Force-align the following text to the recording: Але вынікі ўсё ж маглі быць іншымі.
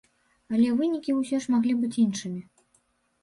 Але 0.53 0.69
вынікі 0.79 1.13
ўсё 1.17 1.41
ж 1.45 1.53
маглі 1.55 1.73
быць 1.81 1.99
іншымі. 2.05 2.41